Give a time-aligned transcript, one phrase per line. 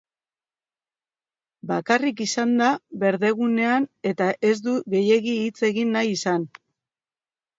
[1.71, 2.69] Bakarrik izan da
[3.03, 6.49] berdegunean eta ez du gehiegi hitz egin nahi izan.